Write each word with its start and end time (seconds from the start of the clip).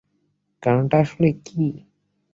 কারণটা 0.63 0.95
আসলে 0.97 1.27
কী? 1.45 1.65